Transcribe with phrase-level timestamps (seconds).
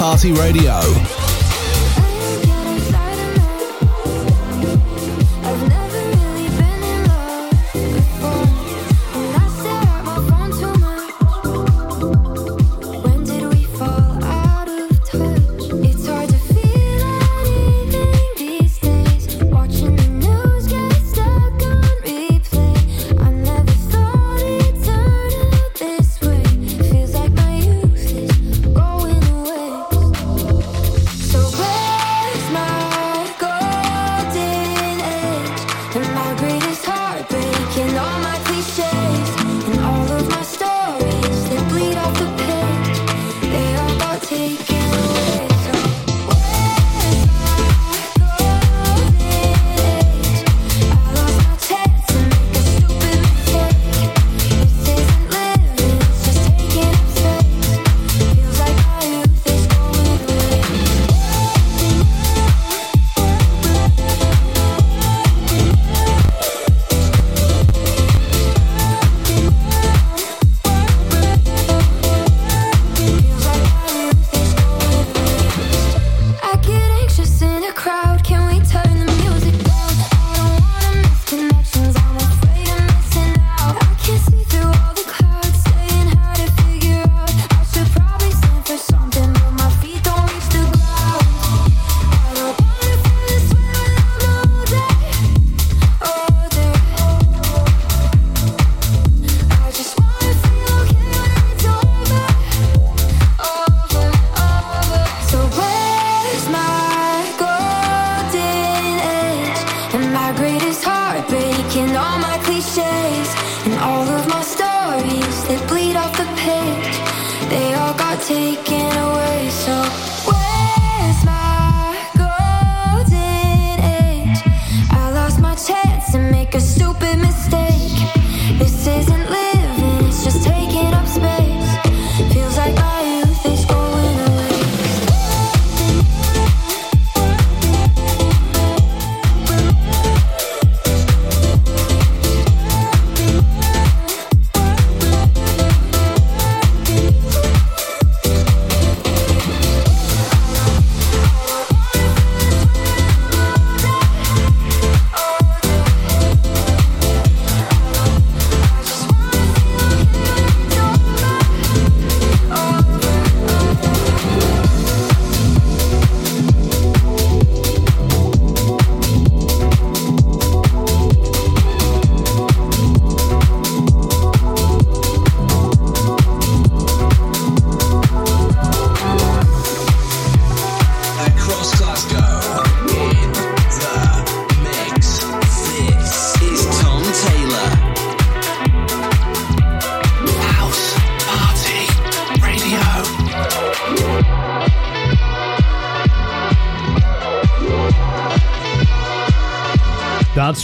[0.00, 1.19] Party Radio.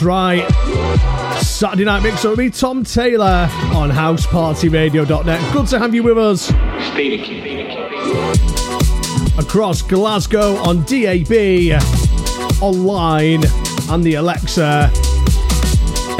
[0.06, 0.48] Right.
[1.42, 5.52] Saturday Night Mix with me, Tom Taylor, on housepartyradio.net.
[5.52, 6.50] Good to have you with us.
[9.36, 11.80] Across Glasgow on DAB,
[12.62, 13.42] online,
[13.90, 14.92] and the Alexa,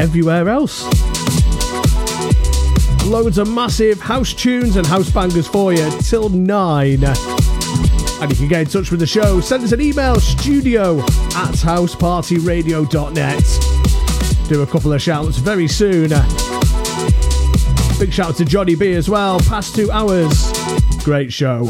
[0.00, 0.82] everywhere else.
[3.06, 7.04] Loads of massive house tunes and house bangers for you till 9.
[7.04, 9.40] And if you can get in touch with the show.
[9.40, 13.65] Send us an email, studio at housepartyradio.net.
[14.48, 16.12] Do a couple of shouts very soon.
[16.12, 16.22] Uh,
[17.98, 19.40] big shout out to Johnny B as well.
[19.40, 20.52] Past two hours.
[21.02, 21.64] Great show.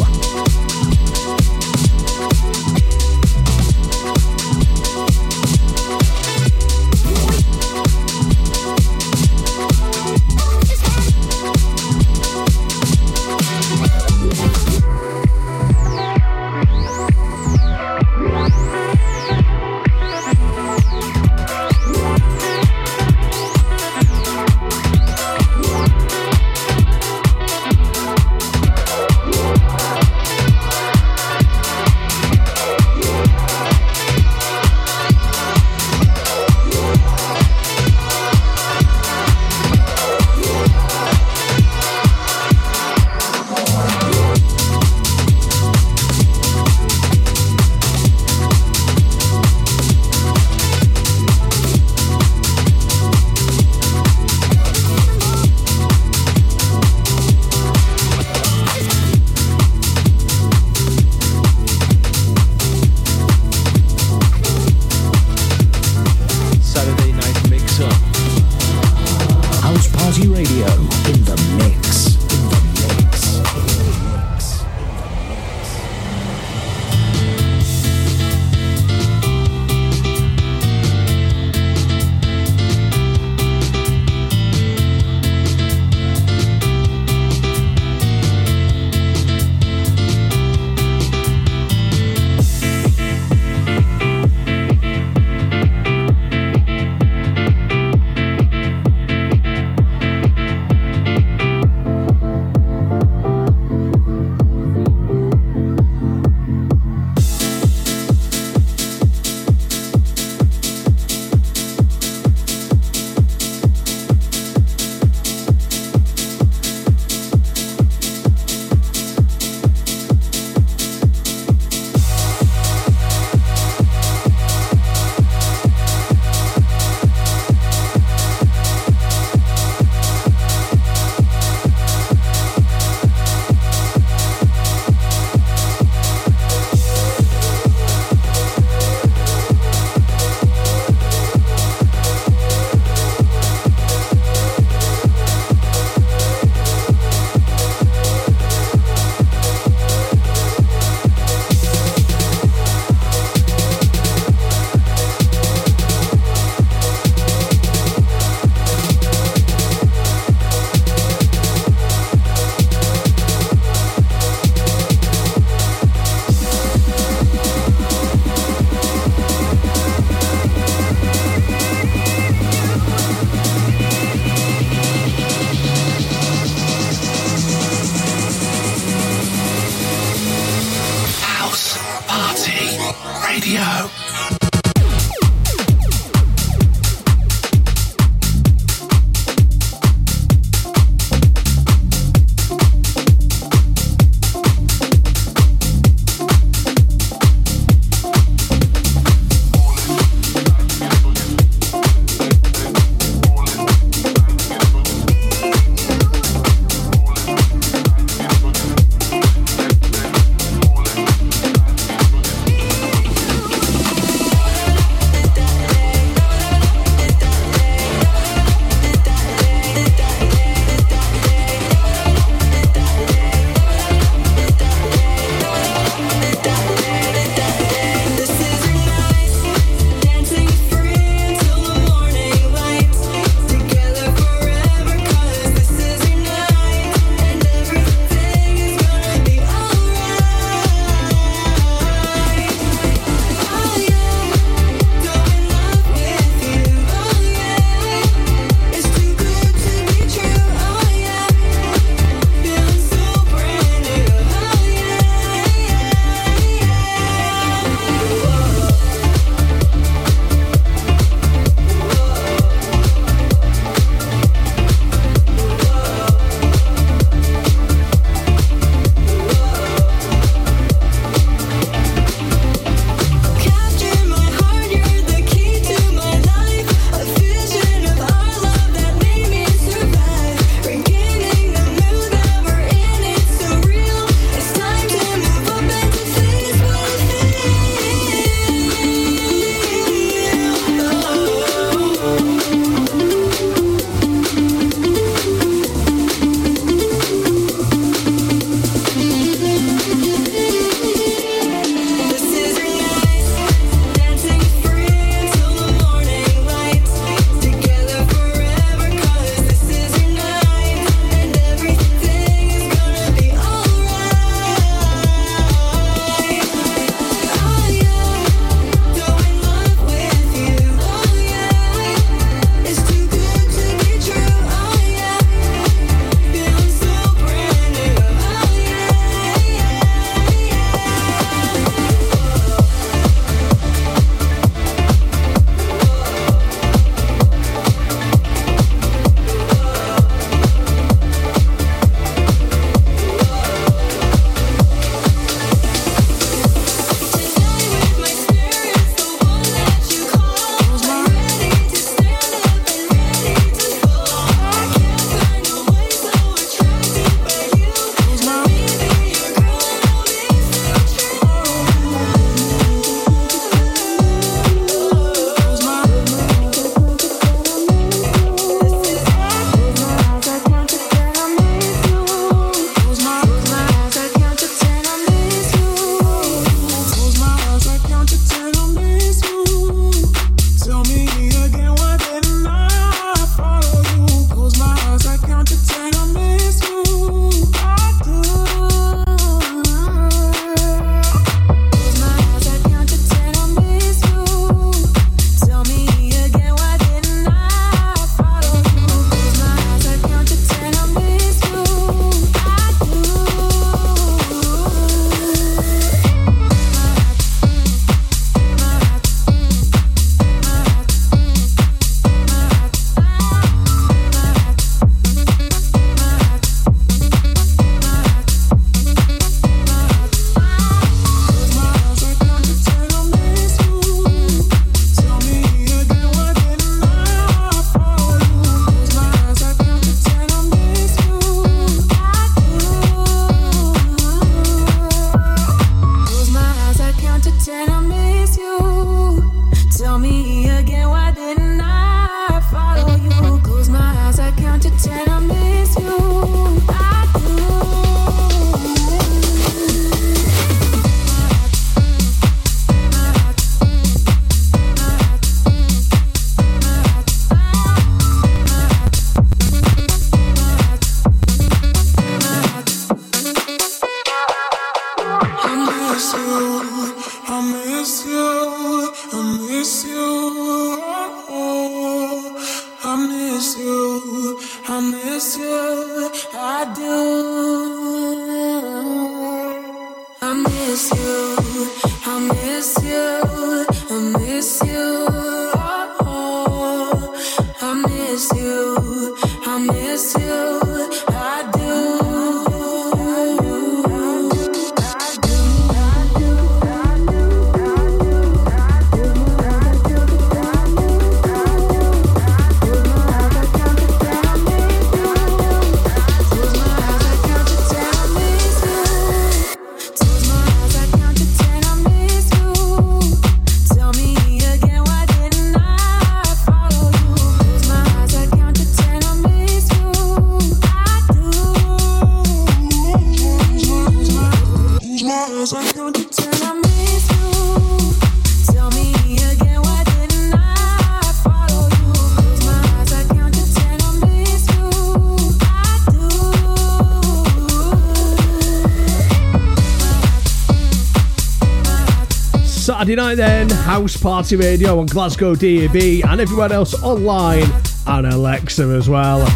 [542.86, 545.74] Saturday night then, House Party Radio on Glasgow DAB
[546.08, 547.50] and everywhere else online
[547.84, 549.26] and Alexa as well.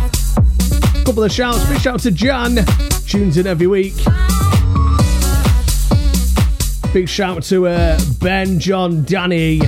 [1.05, 2.65] Couple of shouts, big shout to Jan,
[3.09, 3.97] tunes in every week.
[6.93, 9.61] Big shout to uh, Ben, John, Danny,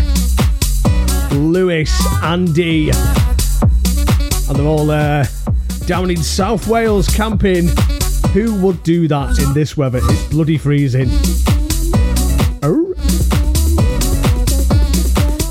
[1.32, 1.90] Lewis,
[2.22, 5.26] Andy, and they're all uh,
[5.86, 7.66] down in South Wales camping.
[8.32, 9.98] Who would do that in this weather?
[10.00, 11.10] It's bloody freezing.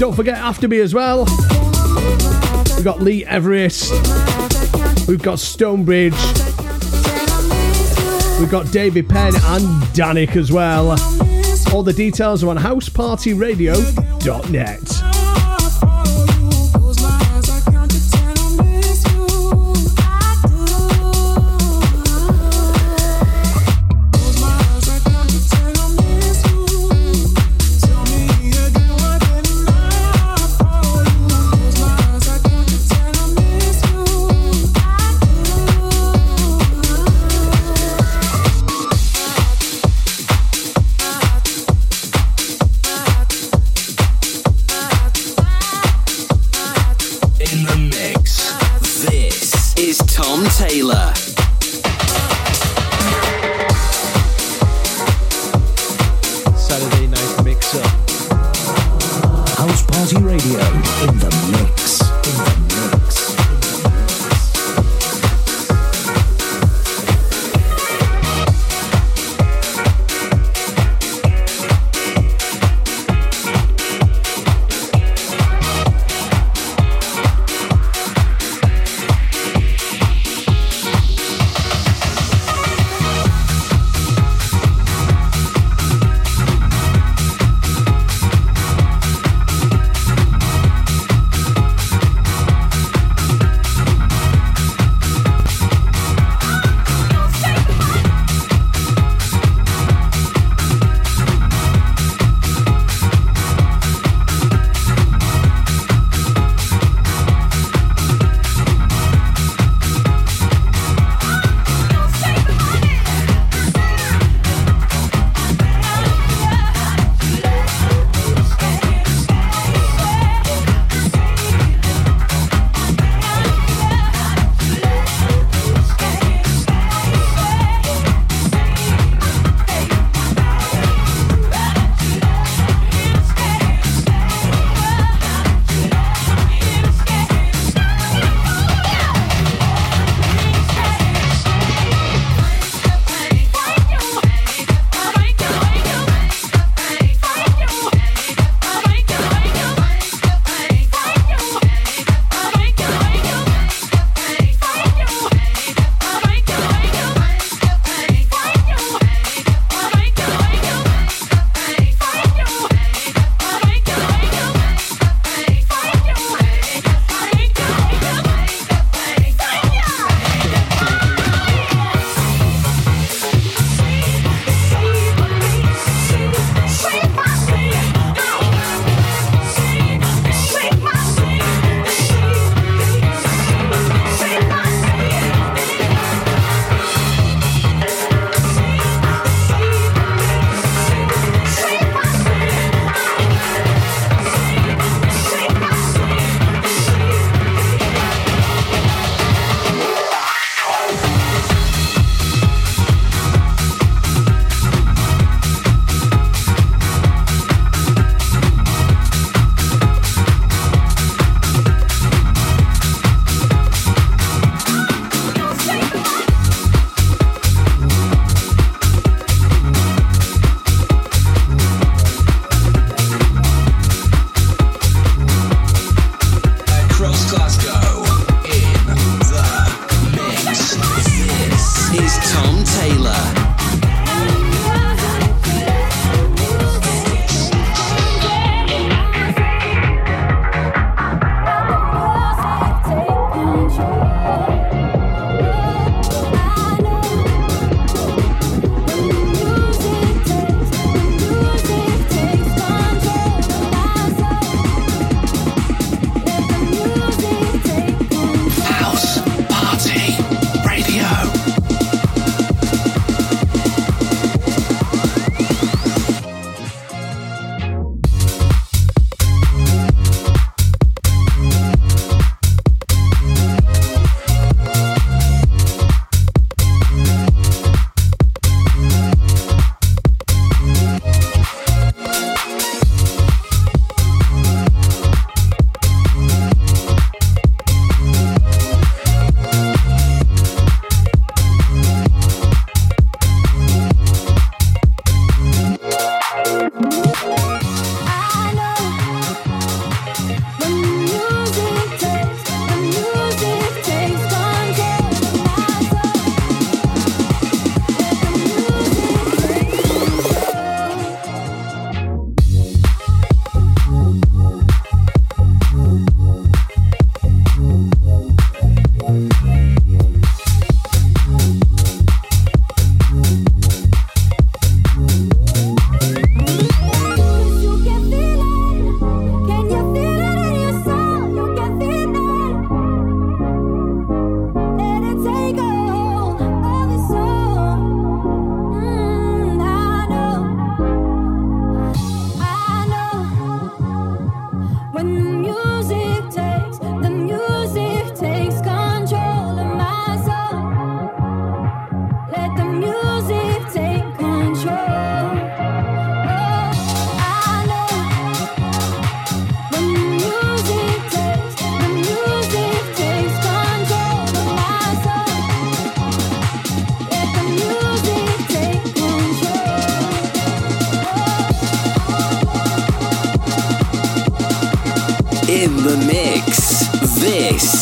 [0.01, 1.25] Don't forget after me as well.
[2.75, 3.91] We've got Lee Everest.
[5.07, 6.15] We've got Stonebridge.
[8.39, 10.99] We've got David Penn and Danik as well.
[11.71, 14.90] All the details are on housepartyradio.net.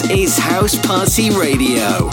[0.09, 2.09] is House Party Radio.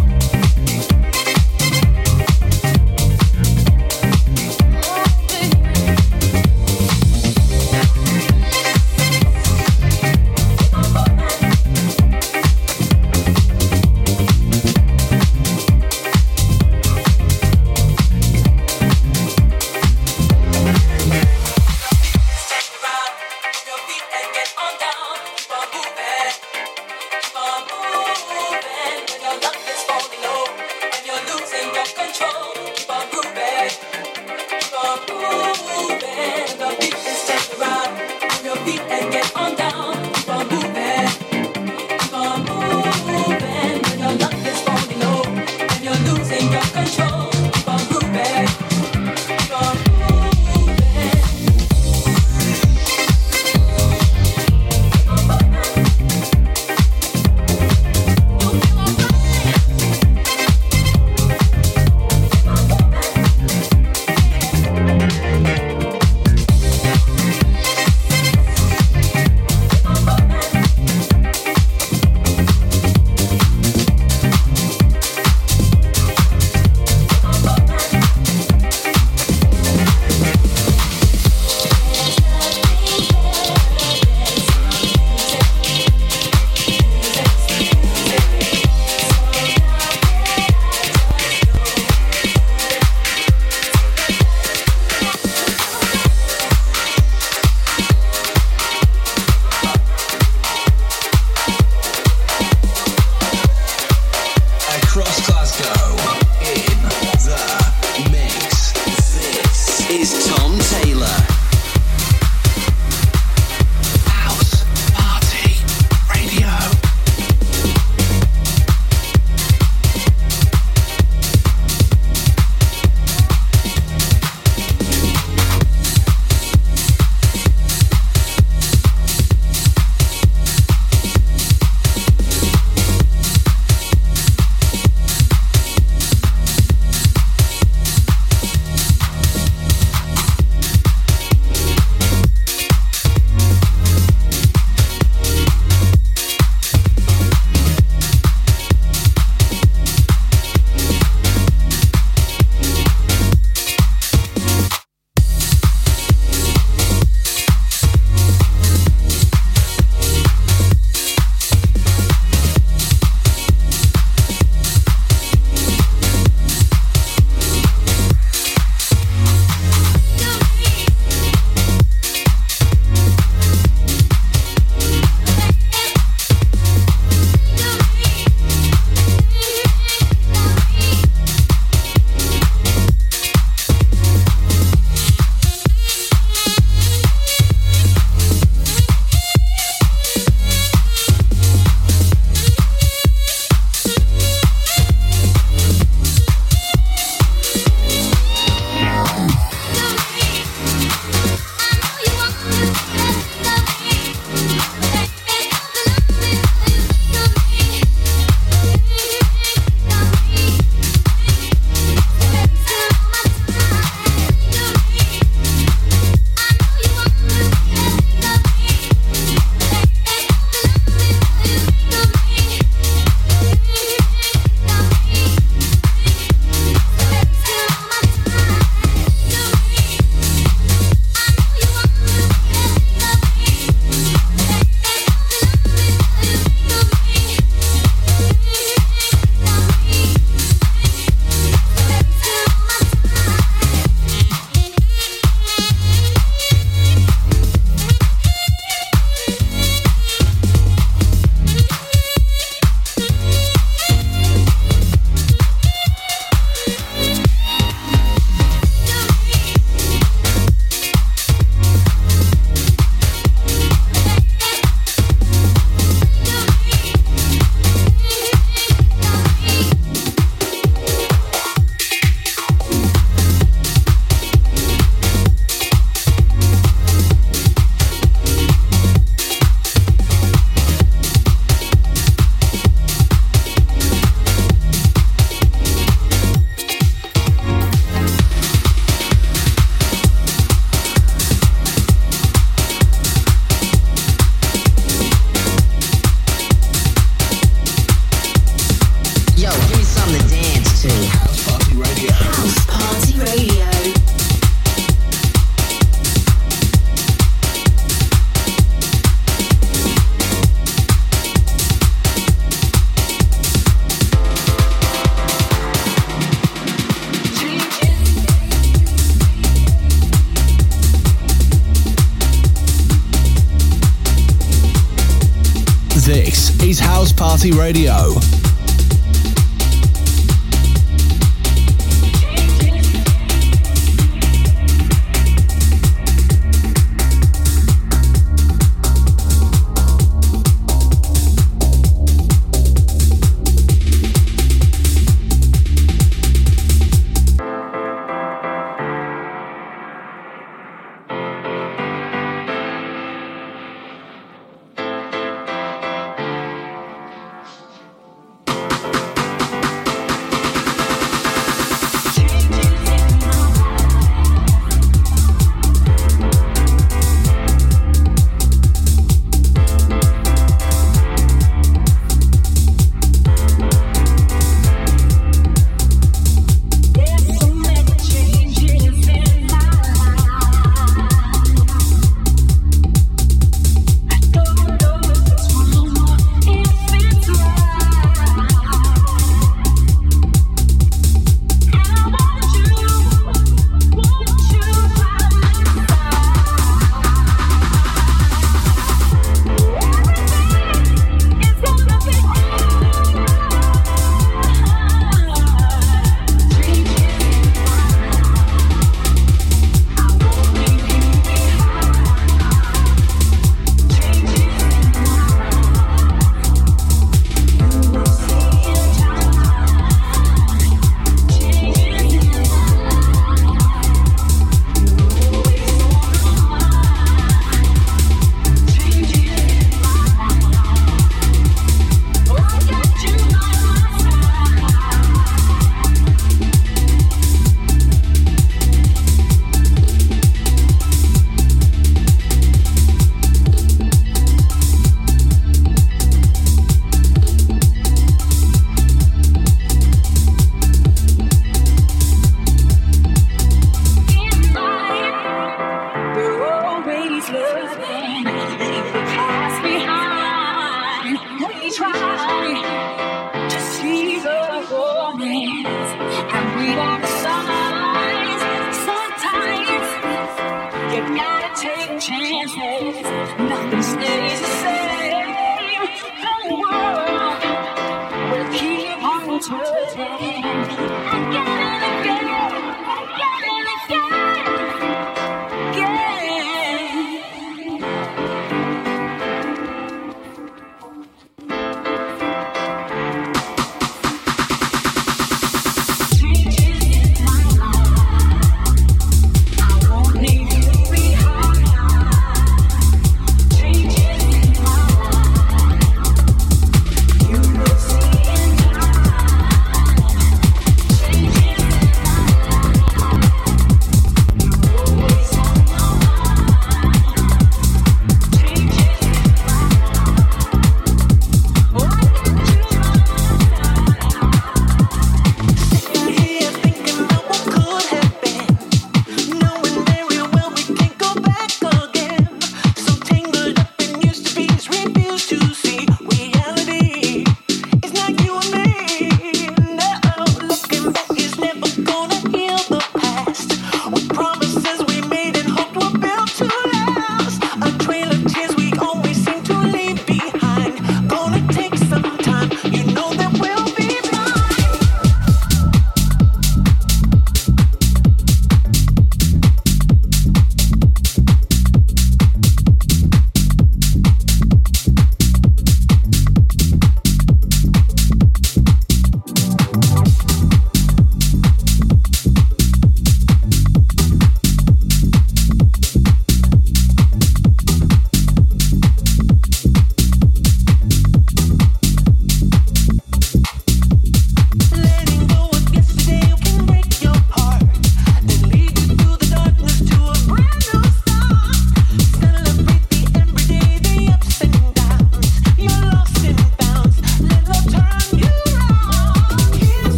[327.52, 328.25] Radio.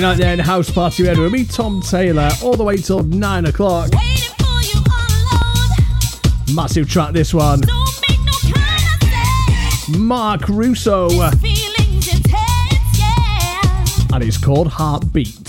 [0.00, 3.02] Saturday night there in House Party Radio with me, Tom Taylor, all the way till
[3.02, 3.90] 9 o'clock.
[6.54, 7.60] Massive track, this one.
[9.90, 11.10] Mark Russo.
[14.10, 15.39] And it's called Heartbeat.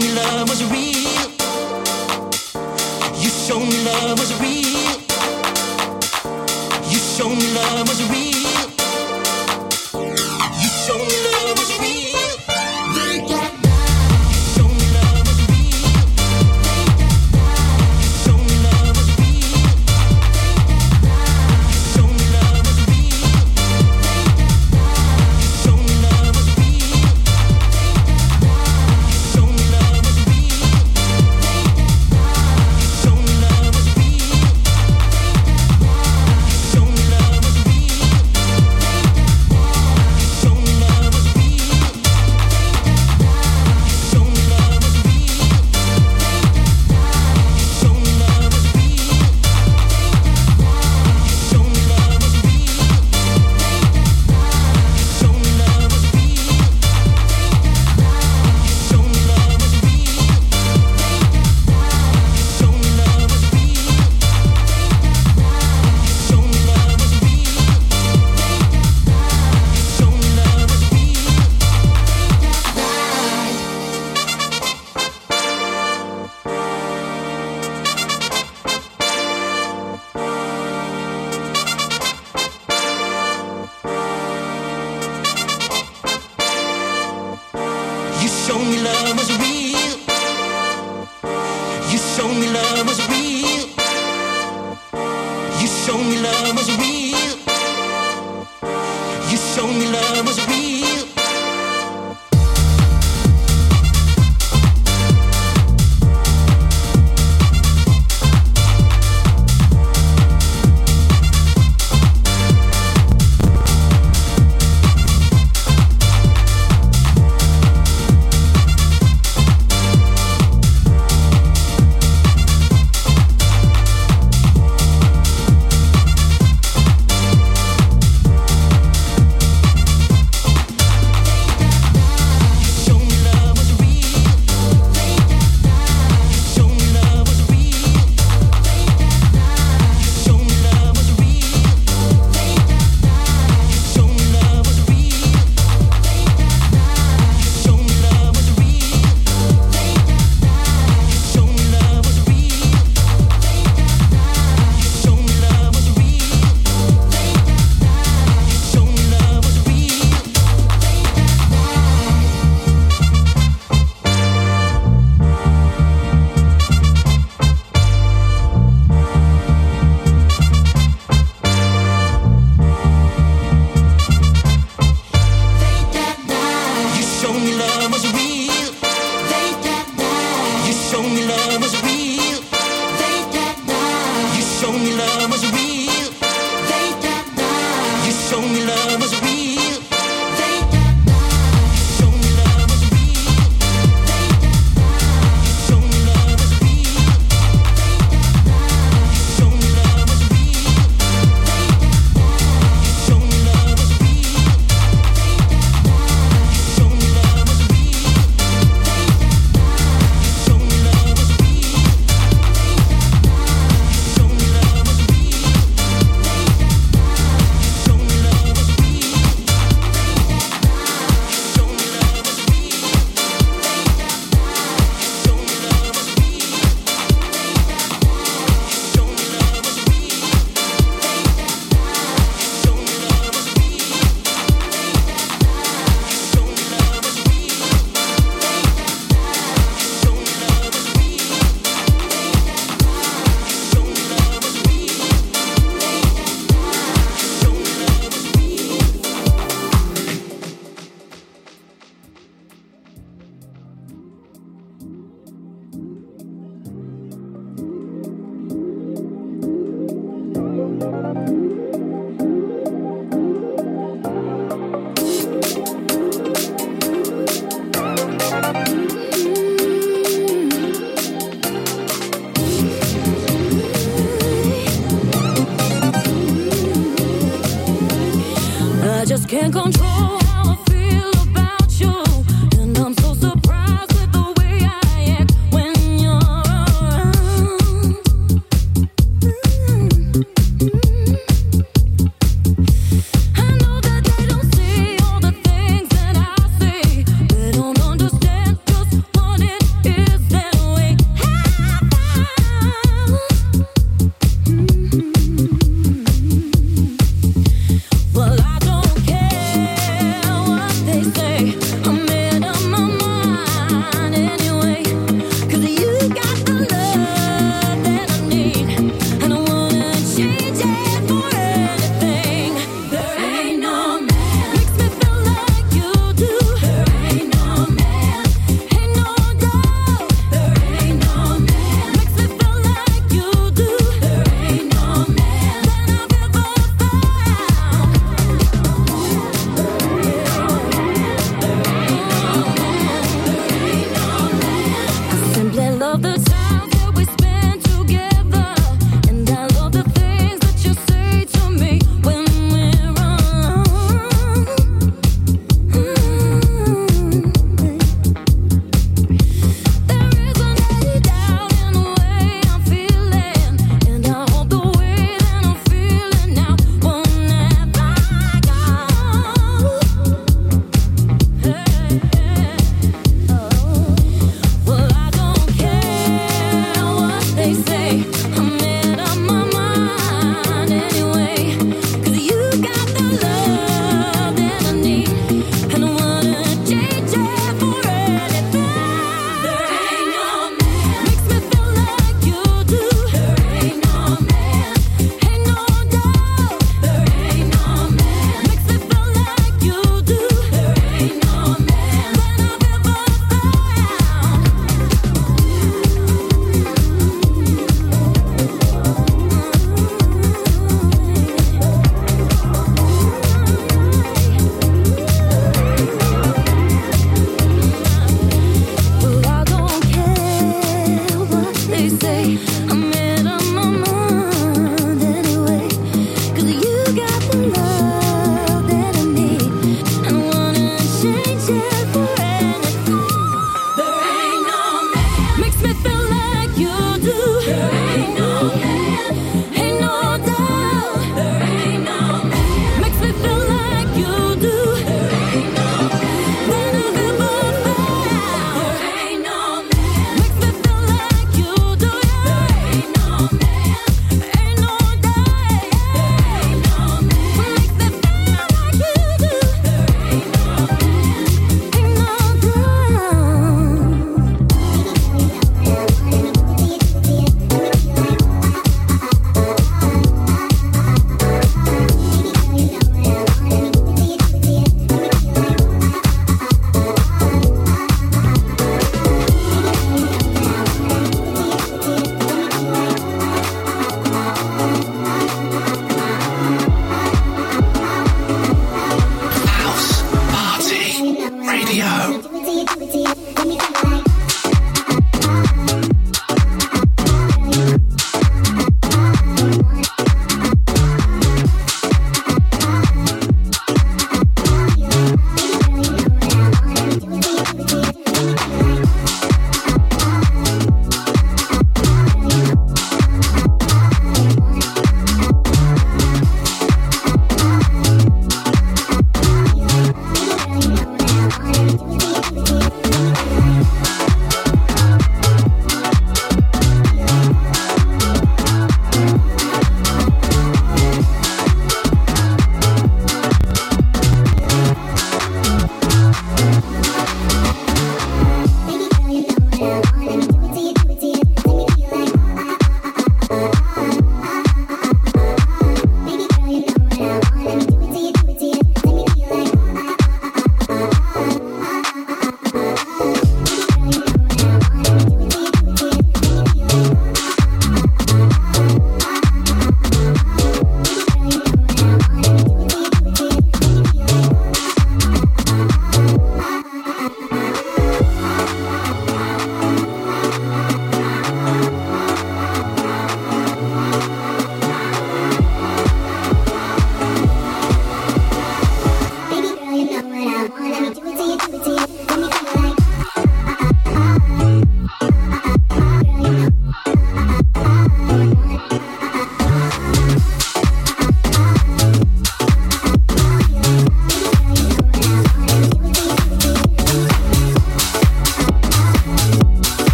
[0.00, 1.30] me love was real.
[3.22, 5.00] You showed me love was real.
[6.90, 7.89] You showed me love.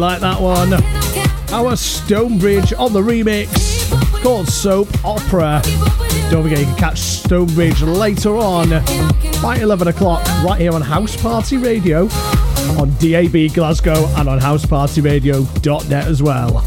[0.00, 0.72] Like that one.
[1.52, 3.90] Our Stonebridge on the remix
[4.22, 5.60] called Soap Opera.
[6.30, 8.70] Don't forget you can catch Stonebridge later on
[9.42, 12.08] by 11 o'clock right here on House Party Radio
[12.78, 16.64] on DAB Glasgow and on housepartyradio.net as well.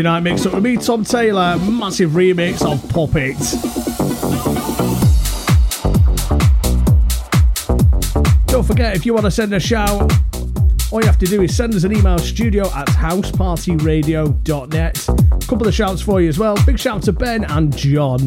[0.00, 1.58] Saturday night mix up with me, Tom Taylor.
[1.58, 3.36] Massive remix of Pop It.
[8.46, 10.10] Don't forget, if you want to send a shout,
[10.90, 15.08] all you have to do is send us an email studio at housepartyradio.net.
[15.08, 16.56] A couple of shouts for you as well.
[16.64, 18.26] Big shout to Ben and John.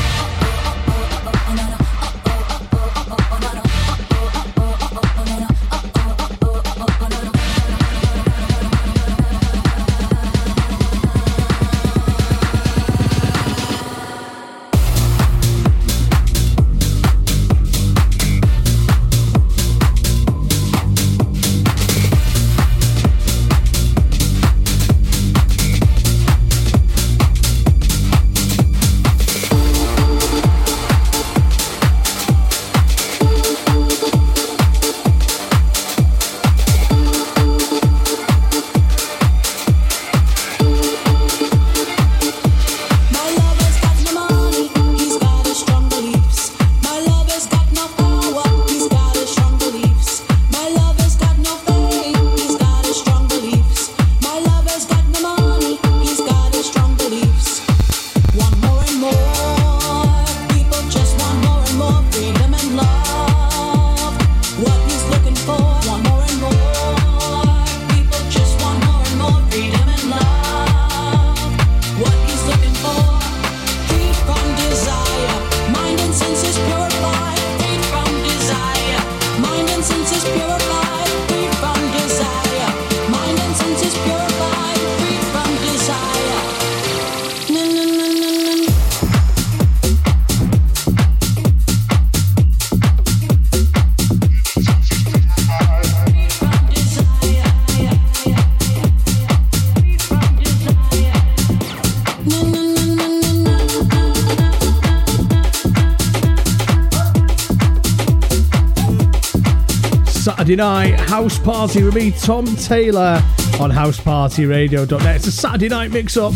[110.55, 113.21] Night house party with me, Tom Taylor,
[113.59, 115.15] on housepartyradio.net.
[115.15, 116.33] It's a Saturday night mix up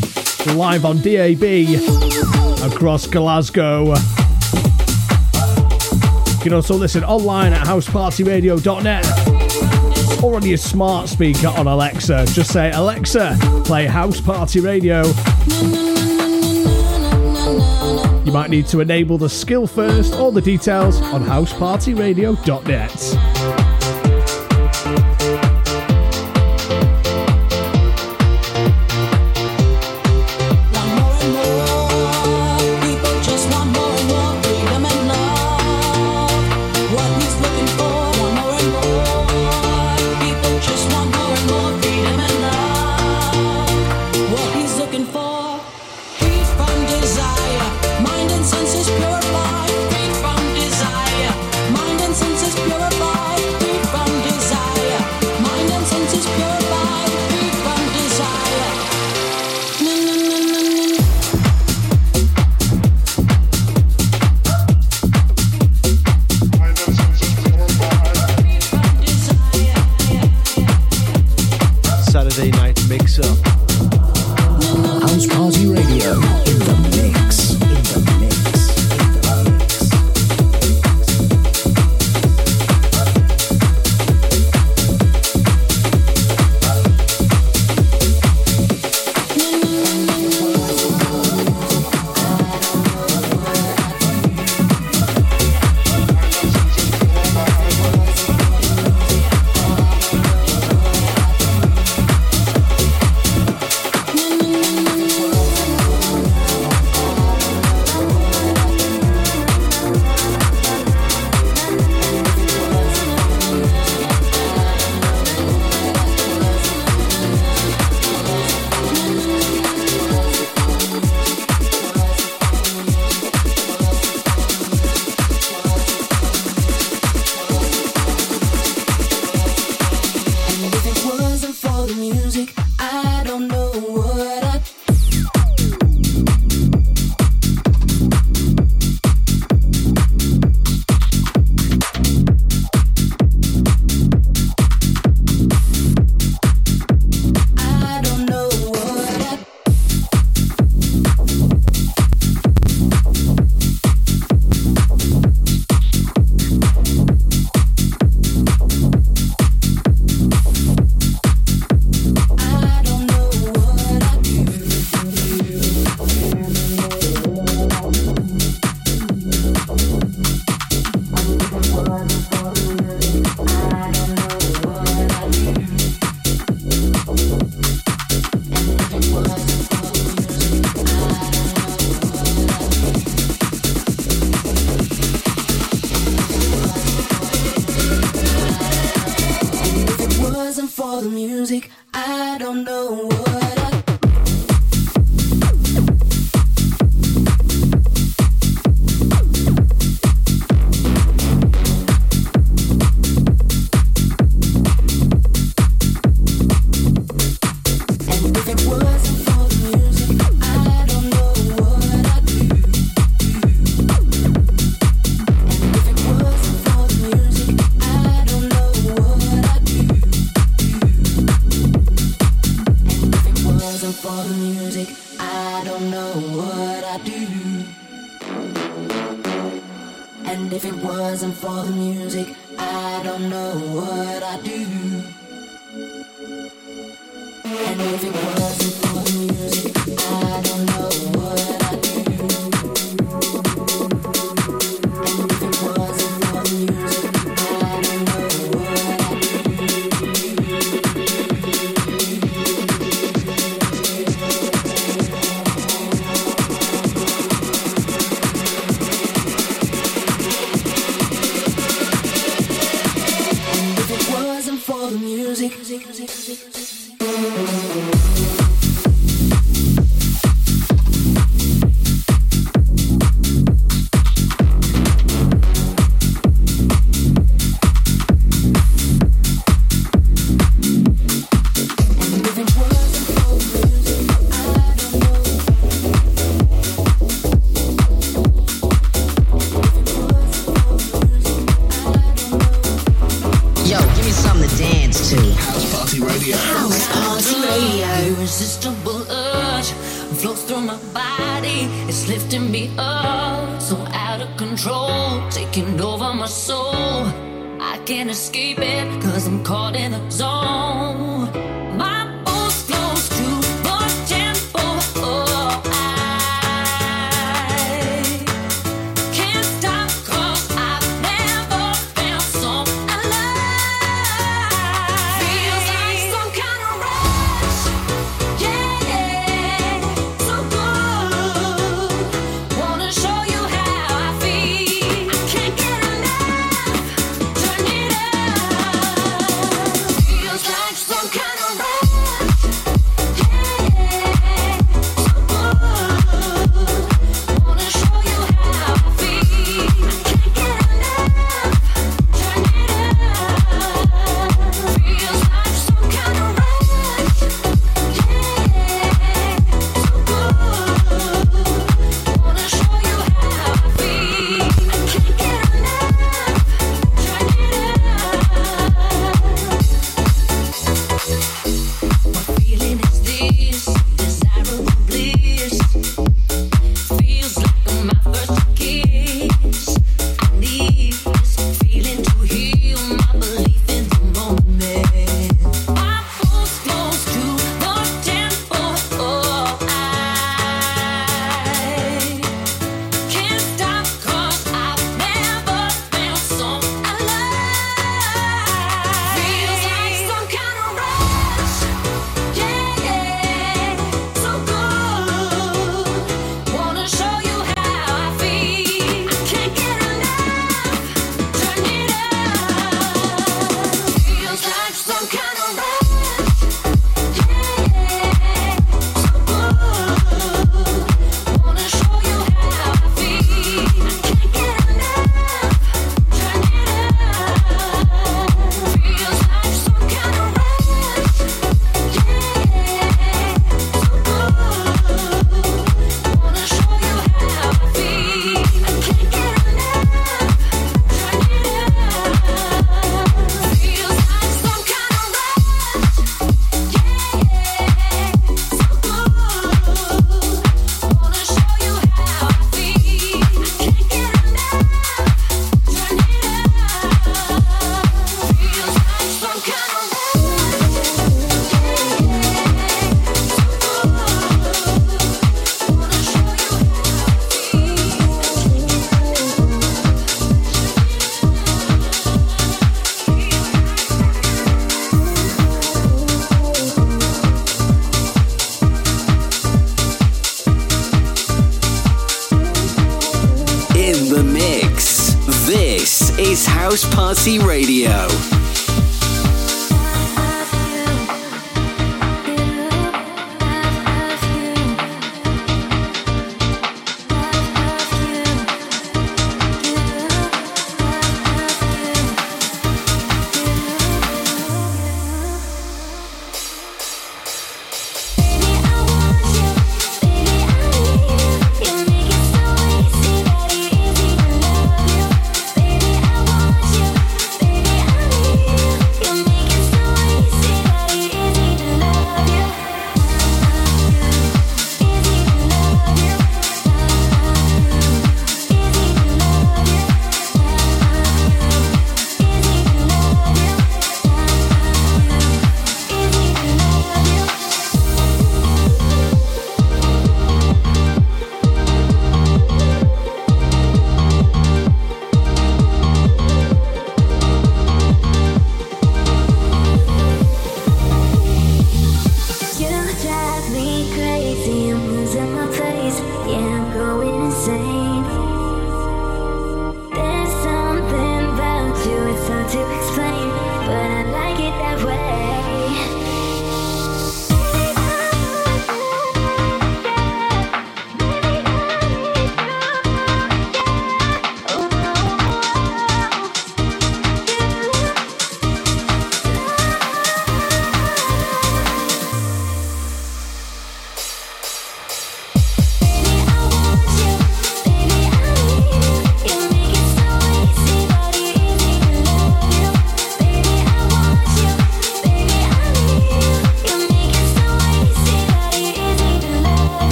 [0.53, 1.41] live on DAB
[2.63, 3.95] across Glasgow.
[6.27, 12.25] You can also listen online at housepartyradio.net or on your smart speaker on Alexa.
[12.27, 15.03] Just say, Alexa, play House Party Radio.
[18.23, 20.13] You might need to enable the skill first.
[20.13, 23.24] All the details on housepartyradio.net.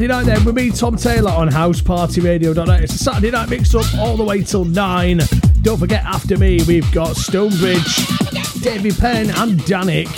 [0.00, 2.82] Saturday night then with me, Tom Taylor, on housepartyradio.net.
[2.82, 5.20] It's a Saturday night mix up all the way till 9.
[5.60, 8.06] Don't forget, after me, we've got Stonebridge,
[8.62, 10.08] Davy Penn, and Danik.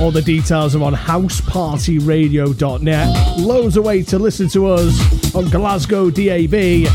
[0.00, 3.38] All the details are on housepartyradio.net.
[3.38, 6.88] Loads of ways to listen to us on Glasgow DAB,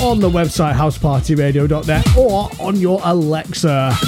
[0.00, 3.98] on the website housepartyradio.net, or on your Alexa.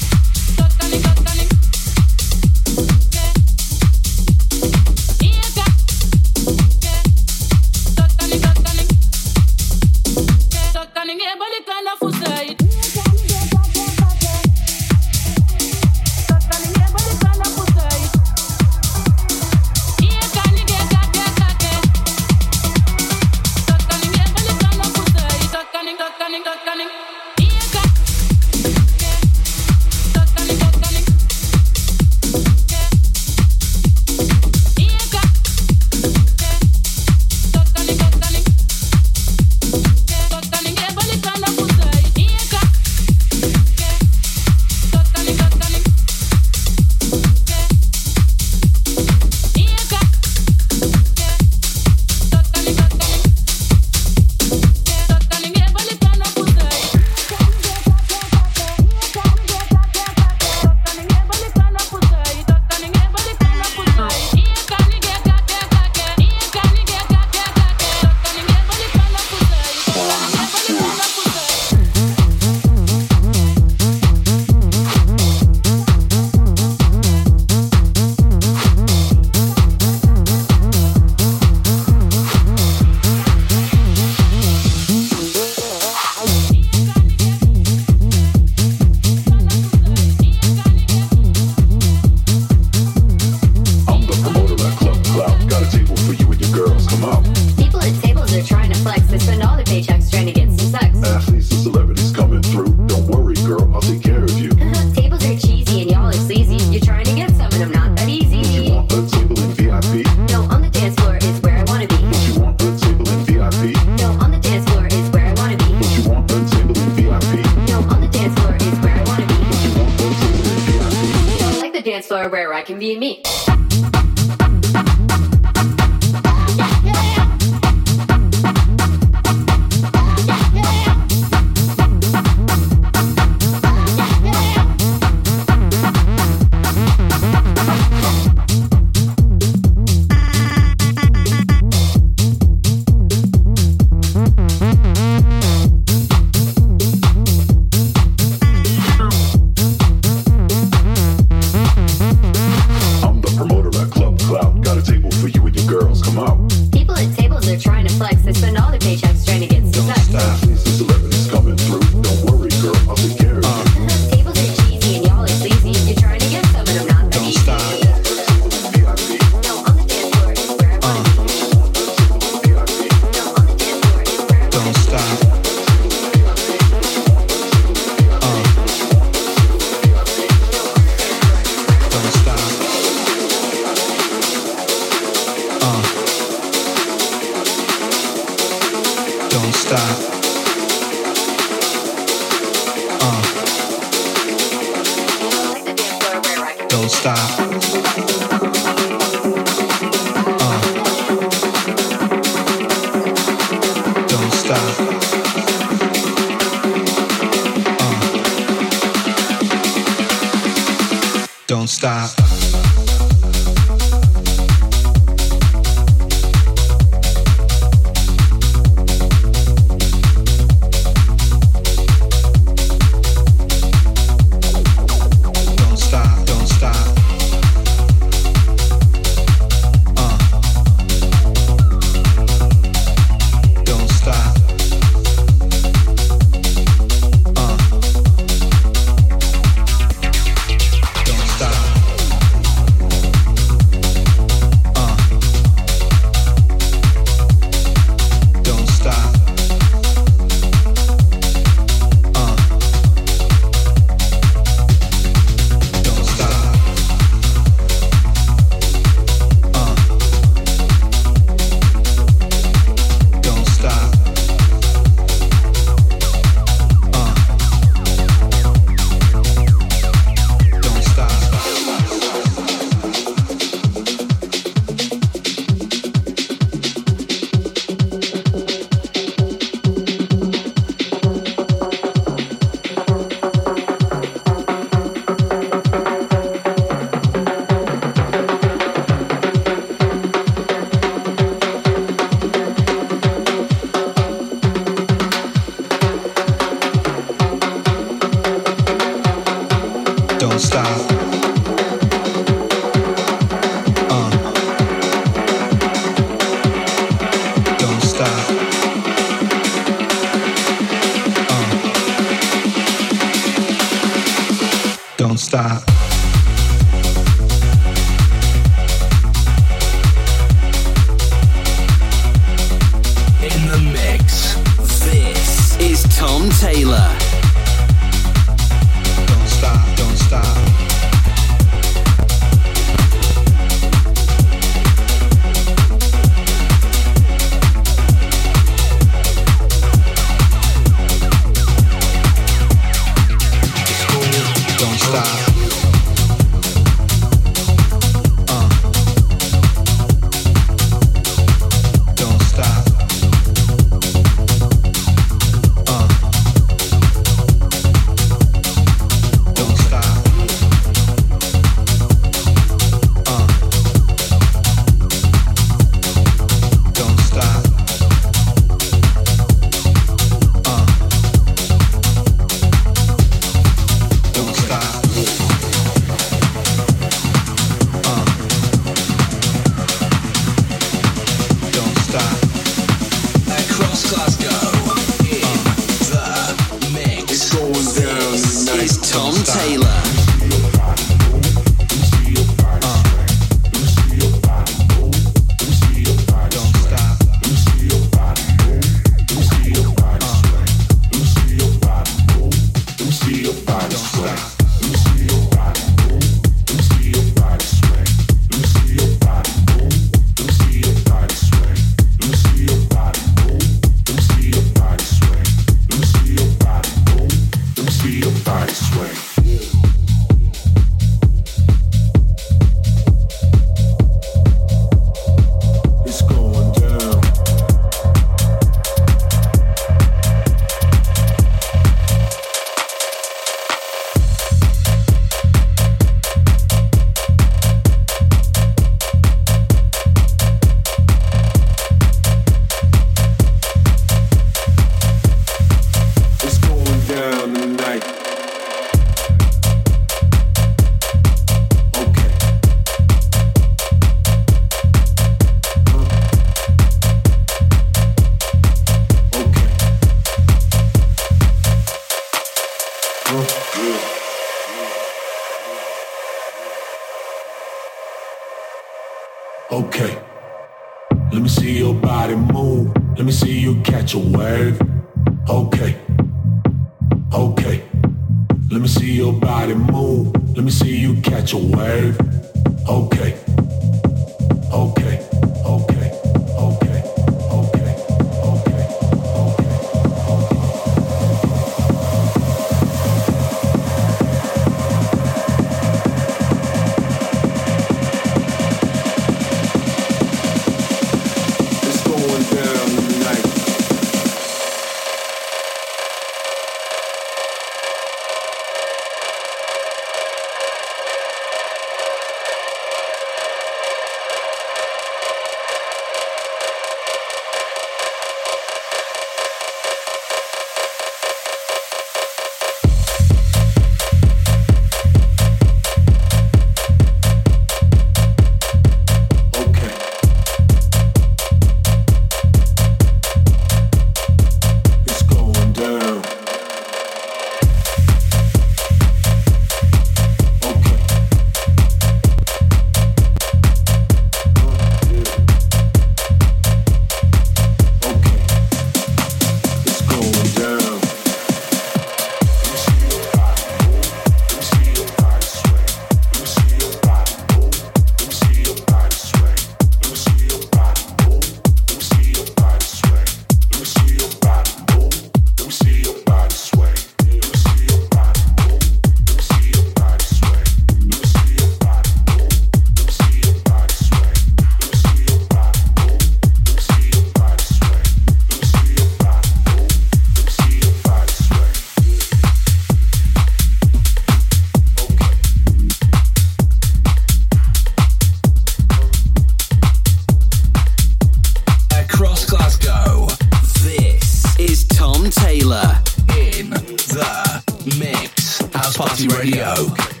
[599.07, 600.00] Radio.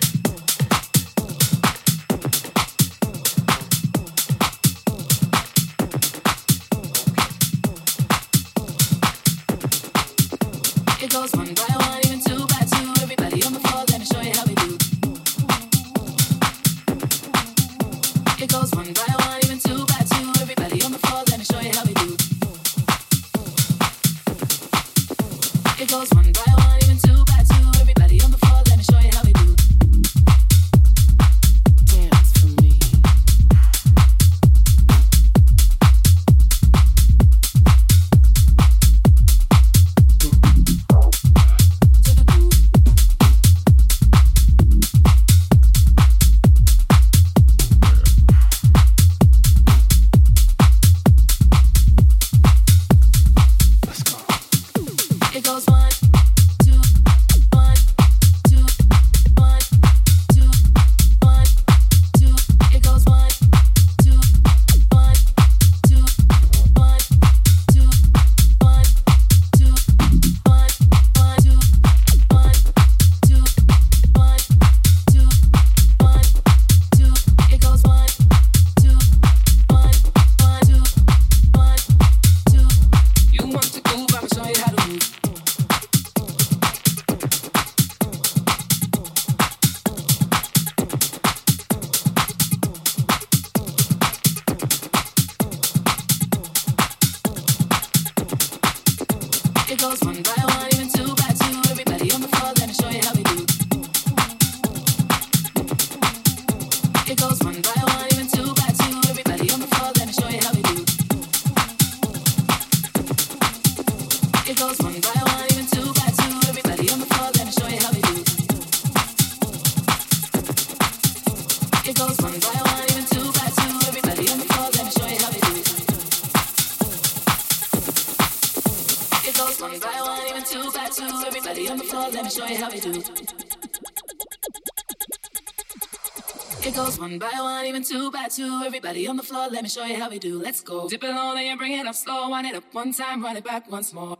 [138.71, 140.41] Everybody on the floor, let me show you how we do.
[140.41, 140.87] Let's go.
[140.87, 142.29] Dip it low, then you bring it up slow.
[142.29, 144.17] Wind it up one time, run it back once more.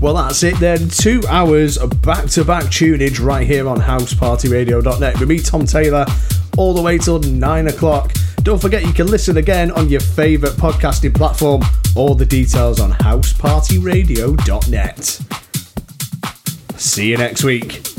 [0.00, 0.88] Well, that's it then.
[0.88, 6.04] Two hours of back to back tunage right here on housepartyradio.net with me, Tom Taylor,
[6.58, 8.12] all the way till nine o'clock.
[8.42, 11.62] Don't forget you can listen again on your favourite podcasting platform.
[11.96, 15.20] All the details on housepartyradio.net.
[16.78, 17.89] See you next week.